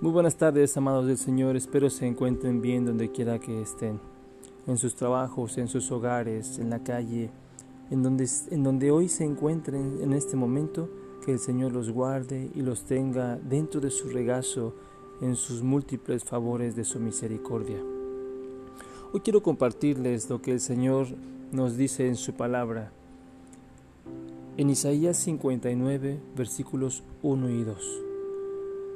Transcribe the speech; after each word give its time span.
Muy 0.00 0.12
buenas 0.12 0.36
tardes, 0.36 0.76
amados 0.76 1.08
del 1.08 1.18
Señor. 1.18 1.56
Espero 1.56 1.90
se 1.90 2.06
encuentren 2.06 2.62
bien 2.62 2.84
donde 2.84 3.10
quiera 3.10 3.40
que 3.40 3.60
estén. 3.60 3.98
En 4.68 4.78
sus 4.78 4.94
trabajos, 4.94 5.58
en 5.58 5.66
sus 5.66 5.90
hogares, 5.90 6.60
en 6.60 6.70
la 6.70 6.84
calle, 6.84 7.30
en 7.90 8.04
donde, 8.04 8.28
en 8.52 8.62
donde 8.62 8.92
hoy 8.92 9.08
se 9.08 9.24
encuentren 9.24 9.98
en 10.00 10.12
este 10.12 10.36
momento, 10.36 10.88
que 11.24 11.32
el 11.32 11.40
Señor 11.40 11.72
los 11.72 11.90
guarde 11.90 12.48
y 12.54 12.62
los 12.62 12.84
tenga 12.84 13.38
dentro 13.38 13.80
de 13.80 13.90
su 13.90 14.08
regazo 14.08 14.72
en 15.20 15.34
sus 15.34 15.64
múltiples 15.64 16.22
favores 16.22 16.76
de 16.76 16.84
su 16.84 17.00
misericordia. 17.00 17.82
Hoy 19.12 19.18
quiero 19.18 19.42
compartirles 19.42 20.30
lo 20.30 20.40
que 20.40 20.52
el 20.52 20.60
Señor 20.60 21.08
nos 21.50 21.76
dice 21.76 22.06
en 22.06 22.14
su 22.14 22.34
palabra. 22.34 22.92
En 24.58 24.70
Isaías 24.70 25.16
59, 25.16 26.20
versículos 26.36 27.02
1 27.24 27.50
y 27.50 27.64
2. 27.64 28.02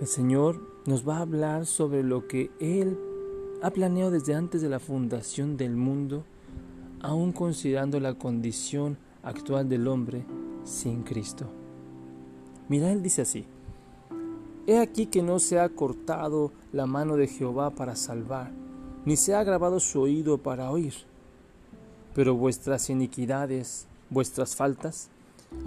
El 0.00 0.06
Señor 0.08 0.77
nos 0.88 1.06
va 1.06 1.18
a 1.18 1.20
hablar 1.20 1.66
sobre 1.66 2.02
lo 2.02 2.26
que 2.26 2.50
Él 2.60 2.98
ha 3.60 3.70
planeado 3.70 4.10
desde 4.10 4.34
antes 4.34 4.62
de 4.62 4.70
la 4.70 4.78
fundación 4.80 5.58
del 5.58 5.76
mundo, 5.76 6.24
aún 7.02 7.32
considerando 7.32 8.00
la 8.00 8.14
condición 8.14 8.96
actual 9.22 9.68
del 9.68 9.86
hombre 9.86 10.24
sin 10.64 11.02
Cristo. 11.02 11.44
Mira, 12.70 12.90
Él 12.90 13.02
dice 13.02 13.20
así, 13.20 13.44
He 14.66 14.78
aquí 14.78 15.04
que 15.04 15.22
no 15.22 15.40
se 15.40 15.60
ha 15.60 15.68
cortado 15.68 16.52
la 16.72 16.86
mano 16.86 17.16
de 17.16 17.28
Jehová 17.28 17.68
para 17.68 17.94
salvar, 17.94 18.50
ni 19.04 19.18
se 19.18 19.34
ha 19.34 19.44
grabado 19.44 19.80
su 19.80 20.00
oído 20.00 20.38
para 20.38 20.70
oír. 20.70 20.94
Pero 22.14 22.34
vuestras 22.34 22.88
iniquidades, 22.88 23.86
vuestras 24.08 24.56
faltas, 24.56 25.10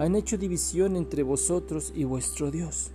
han 0.00 0.16
hecho 0.16 0.36
división 0.36 0.96
entre 0.96 1.22
vosotros 1.22 1.92
y 1.94 2.02
vuestro 2.02 2.50
Dios 2.50 2.90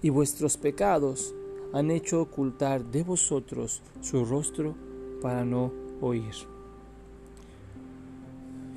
y 0.00 0.08
vuestros 0.08 0.56
pecados 0.56 1.34
han 1.72 1.90
hecho 1.90 2.22
ocultar 2.22 2.84
de 2.84 3.02
vosotros 3.02 3.82
su 4.00 4.24
rostro 4.24 4.74
para 5.20 5.44
no 5.44 5.72
oír. 6.00 6.34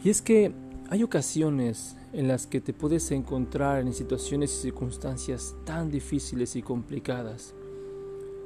Y 0.04 0.10
es 0.10 0.22
que 0.22 0.52
hay 0.90 1.04
ocasiones 1.04 1.96
en 2.12 2.28
las 2.28 2.48
que 2.48 2.60
te 2.60 2.74
puedes 2.74 3.12
encontrar 3.12 3.82
en 3.82 3.94
situaciones 3.94 4.52
y 4.52 4.62
circunstancias 4.64 5.56
tan 5.64 5.90
difíciles 5.90 6.56
y 6.56 6.62
complicadas. 6.62 7.54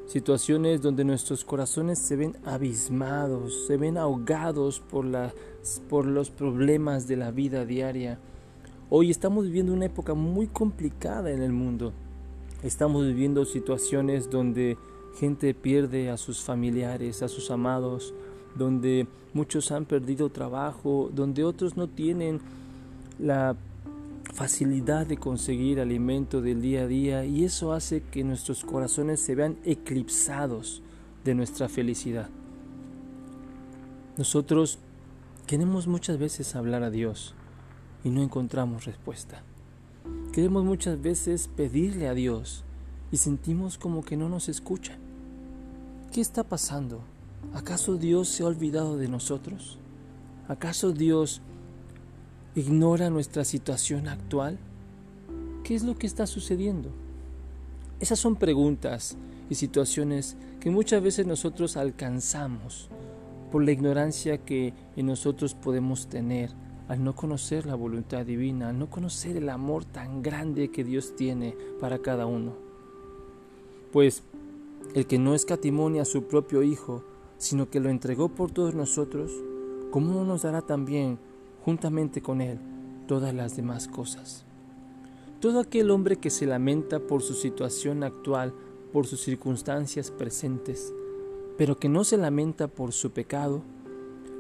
Situaciones 0.06 0.82
donde 0.82 1.04
nuestros 1.04 1.44
corazones 1.44 1.98
se 1.98 2.16
ven 2.16 2.38
abismados, 2.46 3.66
se 3.66 3.78
ven 3.78 3.98
ahogados 3.98 4.80
por, 4.80 5.08
por 5.90 6.06
los 6.06 6.30
problemas 6.30 7.08
de 7.08 7.16
la 7.16 7.32
vida 7.32 7.66
diaria. 7.66 8.20
Hoy 8.92 9.10
estamos 9.10 9.46
viviendo 9.46 9.74
una 9.74 9.86
época 9.86 10.14
muy 10.14 10.46
complicada 10.46 11.32
en 11.32 11.42
el 11.42 11.52
mundo 11.52 11.94
Estamos 12.66 13.06
viviendo 13.06 13.46
situaciones 13.46 14.32
donde 14.32 14.76
gente 15.20 15.54
pierde 15.54 16.10
a 16.10 16.18
sus 16.18 16.42
familiares, 16.42 17.22
a 17.22 17.28
sus 17.28 17.52
amados, 17.52 18.12
donde 18.56 19.06
muchos 19.36 19.72
han 19.72 19.86
perdido 19.86 20.30
trabajo, 20.30 21.12
donde 21.14 21.44
otros 21.44 21.78
no 21.78 21.88
tienen 21.88 22.42
la 23.20 23.56
facilidad 24.34 25.06
de 25.06 25.18
conseguir 25.18 25.80
alimento 25.80 26.42
del 26.42 26.60
día 26.64 26.82
a 26.82 26.88
día 26.88 27.24
y 27.24 27.44
eso 27.44 27.72
hace 27.72 28.02
que 28.02 28.24
nuestros 28.24 28.66
corazones 28.66 29.20
se 29.20 29.36
vean 29.36 29.58
eclipsados 29.64 30.82
de 31.24 31.36
nuestra 31.36 31.70
felicidad. 31.70 32.30
Nosotros 34.18 34.80
queremos 35.46 35.86
muchas 35.86 36.18
veces 36.18 36.56
hablar 36.56 36.82
a 36.82 36.90
Dios 36.90 37.36
y 38.04 38.10
no 38.10 38.24
encontramos 38.24 38.86
respuesta. 38.86 39.44
Queremos 40.36 40.66
muchas 40.66 41.02
veces 41.02 41.48
pedirle 41.48 42.10
a 42.10 42.14
Dios 42.14 42.66
y 43.10 43.16
sentimos 43.16 43.78
como 43.78 44.04
que 44.04 44.18
no 44.18 44.28
nos 44.28 44.50
escucha. 44.50 44.98
¿Qué 46.12 46.20
está 46.20 46.44
pasando? 46.44 47.00
¿Acaso 47.54 47.96
Dios 47.96 48.28
se 48.28 48.44
ha 48.44 48.48
olvidado 48.48 48.98
de 48.98 49.08
nosotros? 49.08 49.78
¿Acaso 50.50 50.92
Dios 50.92 51.40
ignora 52.54 53.10
nuestra 53.10 53.46
situación 53.46 54.10
actual? 54.10 54.60
¿Qué 55.64 55.74
es 55.74 55.86
lo 55.86 55.98
que 55.98 56.06
está 56.06 56.28
sucediendo? 56.28 56.90
Esas 58.02 58.20
son 58.20 58.36
preguntas 58.36 59.16
y 59.50 59.56
situaciones 59.56 60.36
que 60.60 60.70
muchas 60.70 61.02
veces 61.02 61.26
nosotros 61.26 61.78
alcanzamos 61.78 62.90
por 63.54 63.64
la 63.64 63.72
ignorancia 63.72 64.40
que 64.40 64.74
en 64.98 65.06
nosotros 65.06 65.54
podemos 65.54 66.08
tener 66.08 66.52
al 66.88 67.04
no 67.04 67.16
conocer 67.16 67.66
la 67.66 67.76
voluntad 67.76 68.26
divina, 68.26 68.70
al 68.70 68.80
no 68.80 68.90
conocer 68.90 69.38
el 69.38 69.50
amor 69.50 69.86
tan 69.86 70.22
grande 70.22 70.70
que 70.70 70.84
Dios 70.84 71.16
tiene 71.16 71.58
para 71.80 72.00
cada 72.00 72.26
uno. 72.26 72.54
Pues 73.92 74.24
el 74.94 75.08
que 75.08 75.18
no 75.18 75.34
escatimonia 75.34 76.04
a 76.04 76.06
su 76.06 76.24
propio 76.26 76.62
Hijo, 76.62 77.04
sino 77.38 77.70
que 77.70 77.80
lo 77.80 77.90
entregó 77.90 78.30
por 78.30 78.52
todos 78.52 78.76
nosotros, 78.76 79.32
¿cómo 79.92 80.14
no 80.14 80.24
nos 80.26 80.44
dará 80.44 80.62
también, 80.62 81.18
juntamente 81.64 82.22
con 82.22 82.42
Él, 82.42 82.60
todas 83.08 83.34
las 83.34 83.56
demás 83.56 83.88
cosas? 83.88 84.46
Todo 85.40 85.60
aquel 85.60 85.92
hombre 85.92 86.18
que 86.18 86.30
se 86.30 86.46
lamenta 86.46 87.00
por 87.00 87.22
su 87.22 87.34
situación 87.34 88.04
actual, 88.04 88.54
por 88.94 89.08
sus 89.08 89.22
circunstancias 89.22 90.12
presentes, 90.12 90.94
pero 91.58 91.78
que 91.78 91.90
no 91.90 92.04
se 92.04 92.18
lamenta 92.18 92.68
por 92.68 92.94
su 92.94 93.12
pecado, 93.12 93.62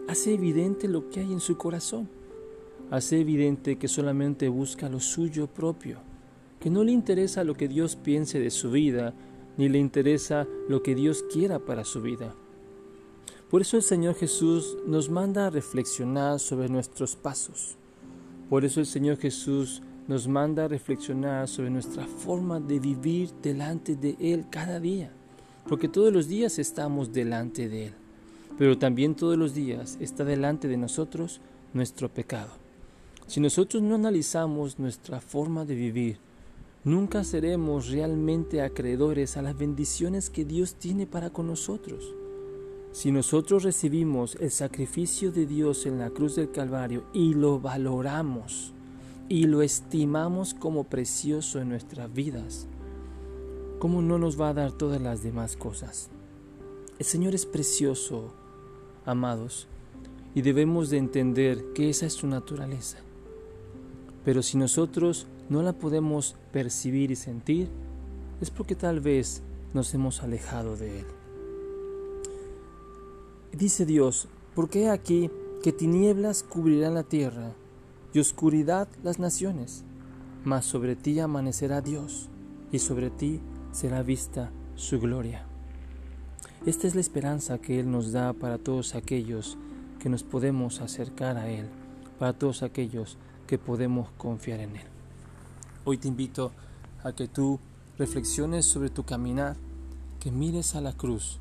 hace 0.08 0.34
evidente 0.34 0.88
lo 0.88 1.10
que 1.10 1.22
hay 1.22 1.34
en 1.34 1.40
su 1.40 1.58
corazón 1.58 2.08
hace 2.92 3.20
evidente 3.20 3.78
que 3.78 3.88
solamente 3.88 4.48
busca 4.48 4.90
lo 4.90 5.00
suyo 5.00 5.48
propio, 5.48 6.00
que 6.60 6.70
no 6.70 6.84
le 6.84 6.92
interesa 6.92 7.44
lo 7.44 7.56
que 7.56 7.68
Dios 7.68 7.96
piense 7.96 8.40
de 8.40 8.52
su 8.52 8.72
vida, 8.72 9.14
ni 9.58 9.70
le 9.70 9.80
interesa 9.80 10.48
lo 10.68 10.84
que 10.84 10.96
Dios 10.96 11.24
quiera 11.32 11.60
para 11.60 11.86
su 11.86 12.02
vida. 12.02 12.34
Por 13.50 13.62
eso 13.62 13.78
el 13.78 13.84
Señor 13.84 14.16
Jesús 14.16 14.78
nos 14.86 15.10
manda 15.10 15.48
a 15.48 15.50
reflexionar 15.50 16.40
sobre 16.40 16.68
nuestros 16.68 17.16
pasos. 17.16 17.78
Por 18.50 18.66
eso 18.66 18.80
el 18.80 18.86
Señor 18.86 19.18
Jesús 19.18 19.82
nos 20.08 20.28
manda 20.28 20.66
a 20.66 20.68
reflexionar 20.68 21.48
sobre 21.48 21.70
nuestra 21.70 22.06
forma 22.06 22.60
de 22.60 22.80
vivir 22.80 23.30
delante 23.42 23.96
de 23.96 24.18
Él 24.20 24.46
cada 24.50 24.80
día. 24.80 25.12
Porque 25.68 25.88
todos 25.88 26.12
los 26.12 26.28
días 26.28 26.60
estamos 26.60 27.14
delante 27.14 27.70
de 27.70 27.88
Él. 27.88 27.94
Pero 28.58 28.78
también 28.78 29.16
todos 29.16 29.38
los 29.38 29.54
días 29.54 29.98
está 30.00 30.24
delante 30.26 30.68
de 30.68 30.78
nosotros 30.78 31.42
nuestro 31.74 32.10
pecado. 32.10 32.65
Si 33.28 33.40
nosotros 33.40 33.82
no 33.82 33.96
analizamos 33.96 34.78
nuestra 34.78 35.20
forma 35.20 35.66
de 35.66 35.74
vivir, 35.74 36.20
nunca 36.84 37.24
seremos 37.24 37.90
realmente 37.90 38.62
acreedores 38.62 39.36
a 39.36 39.42
las 39.42 39.58
bendiciones 39.58 40.30
que 40.30 40.46
Dios 40.46 40.76
tiene 40.76 41.08
para 41.08 41.32
con 41.32 41.48
nosotros. 41.48 42.14
Si 42.92 43.12
nosotros 43.12 43.64
recibimos 43.64 44.36
el 44.36 44.52
sacrificio 44.52 45.32
de 45.32 45.48
Dios 45.48 45.88
en 45.88 45.98
la 45.98 46.12
cruz 46.12 46.36
del 46.36 46.52
Calvario 46.52 47.04
y 47.14 47.34
lo 47.34 47.60
valoramos 47.60 48.74
y 49.28 49.46
lo 49.48 49.64
estimamos 49.64 50.54
como 50.54 50.84
precioso 50.84 51.60
en 51.60 51.70
nuestras 51.70 52.14
vidas, 52.14 52.68
¿cómo 53.80 54.04
no 54.04 54.20
nos 54.20 54.40
va 54.40 54.50
a 54.50 54.54
dar 54.54 54.72
todas 54.72 55.02
las 55.02 55.24
demás 55.24 55.58
cosas? 55.58 56.12
El 57.00 57.06
Señor 57.06 57.34
es 57.34 57.48
precioso, 57.48 58.34
amados, 59.04 59.68
y 60.36 60.44
debemos 60.44 60.92
de 60.92 60.98
entender 60.98 61.74
que 61.74 61.90
esa 61.90 62.06
es 62.06 62.14
su 62.14 62.28
naturaleza. 62.28 63.00
Pero 64.26 64.42
si 64.42 64.58
nosotros 64.58 65.28
no 65.50 65.62
la 65.62 65.74
podemos 65.74 66.36
percibir 66.52 67.12
y 67.12 67.16
sentir, 67.16 67.70
es 68.42 68.50
porque 68.50 68.76
tal 68.76 69.00
vez 69.00 69.44
nos 69.74 69.94
hemos 69.94 70.24
alejado 70.24 70.76
de 70.76 71.00
Él. 71.00 71.06
Dice 73.54 73.86
Dios, 73.86 74.28
porque 74.56 74.84
he 74.84 74.90
aquí 74.90 75.30
que 75.64 75.72
tinieblas 75.72 76.44
cubrirán 76.44 76.96
la 76.96 77.04
tierra 77.04 77.54
y 78.14 78.20
oscuridad 78.20 78.88
las 79.04 79.20
naciones, 79.20 79.84
mas 80.44 80.66
sobre 80.66 80.96
ti 80.96 81.20
amanecerá 81.20 81.82
Dios 81.82 82.30
y 82.72 82.80
sobre 82.80 83.10
ti 83.10 83.40
será 83.72 84.02
vista 84.02 84.52
su 84.76 85.00
gloria. 85.00 85.46
Esta 86.66 86.88
es 86.88 86.96
la 86.96 87.02
esperanza 87.02 87.60
que 87.60 87.80
Él 87.80 87.92
nos 87.92 88.12
da 88.12 88.34
para 88.34 88.58
todos 88.58 88.96
aquellos 88.96 89.58
que 90.00 90.10
nos 90.10 90.24
podemos 90.24 90.82
acercar 90.82 91.38
a 91.38 91.50
Él, 91.50 91.68
para 92.18 92.34
todos 92.34 92.64
aquellos 92.64 93.18
que 93.48 93.58
podemos 93.58 94.10
confiar 94.18 94.60
en 94.60 94.76
Él. 94.76 94.86
Hoy 95.84 95.98
te 95.98 96.08
invito 96.08 96.52
a 97.04 97.12
que 97.12 97.28
tú 97.28 97.60
reflexiones 97.98 98.66
sobre 98.66 98.90
tu 98.90 99.04
caminar, 99.04 99.56
que 100.20 100.32
mires 100.32 100.76
a 100.76 100.82
la 100.82 100.94
cruz 100.94 101.40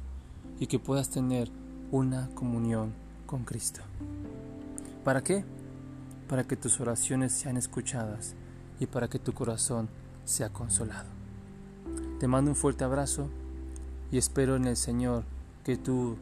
y 0.60 0.66
que 0.66 0.78
puedas 0.78 1.08
tener 1.10 1.50
una 1.90 2.28
comunión 2.34 2.92
con 3.26 3.44
Cristo. 3.44 3.80
¿Para 5.02 5.22
qué? 5.22 5.44
Para 6.28 6.44
que 6.44 6.56
tus 6.56 6.80
oraciones 6.80 7.32
sean 7.32 7.56
escuchadas 7.56 8.34
y 8.80 8.86
para 8.86 9.08
que 9.08 9.18
tu 9.18 9.32
corazón 9.32 9.88
sea 10.24 10.50
consolado. 10.50 11.08
Te 12.20 12.28
mando 12.28 12.50
un 12.50 12.56
fuerte 12.56 12.84
abrazo 12.84 13.28
y 14.10 14.18
espero 14.18 14.56
en 14.56 14.66
el 14.66 14.76
Señor 14.76 15.24
que 15.64 15.76
tú 15.76 16.16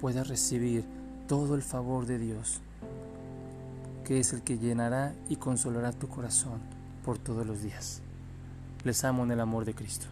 puedas 0.00 0.28
recibir 0.28 0.84
todo 1.26 1.54
el 1.54 1.62
favor 1.62 2.06
de 2.06 2.18
Dios 2.18 2.60
que 4.08 4.18
es 4.18 4.32
el 4.32 4.40
que 4.40 4.56
llenará 4.56 5.14
y 5.28 5.36
consolará 5.36 5.92
tu 5.92 6.08
corazón 6.08 6.60
por 7.04 7.18
todos 7.18 7.46
los 7.46 7.60
días. 7.60 8.00
Les 8.82 9.04
amo 9.04 9.22
en 9.24 9.32
el 9.32 9.40
amor 9.40 9.66
de 9.66 9.74
Cristo. 9.74 10.06